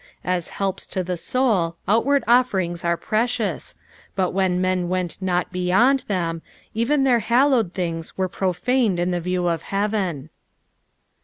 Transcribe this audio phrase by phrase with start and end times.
[0.25, 3.75] As helps to the soul, outward offerings were preeioua,
[4.15, 6.41] but when men went not beyond them,
[6.73, 10.31] even their hallowed things were profaned in the view of heaven.